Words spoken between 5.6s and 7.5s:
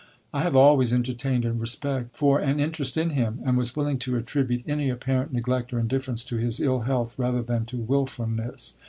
or indifference to his ill health rather